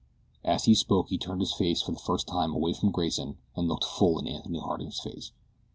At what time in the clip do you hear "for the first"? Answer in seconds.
1.83-2.25